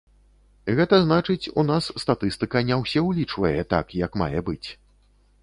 Гэта 0.77 0.95
значыць, 1.05 1.51
у 1.63 1.65
нас 1.71 1.89
статыстыка 2.05 2.57
не 2.71 2.79
ўсе 2.81 3.05
ўлічвае 3.09 3.53
так, 3.75 3.95
як 4.05 4.11
мае 4.25 4.39
быць. 4.51 4.69